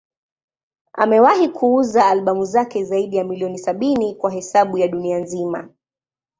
[0.93, 5.69] Amewahi kuuza albamu zake zaidi ya milioni sabini kwa hesabu ya dunia nzima.